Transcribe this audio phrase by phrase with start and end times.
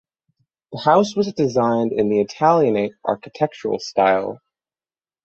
[0.71, 4.39] The house was designed in the Italianate architectural style.